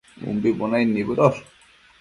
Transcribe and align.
umbi 0.29 0.49
bunaid 0.57 0.89
nibëdosh 0.91 1.39